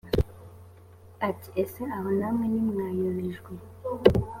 bati 1.19 1.49
ese 1.61 1.81
aho 1.95 2.09
namwe 2.19 2.45
ntimwayobejwe 2.51 3.51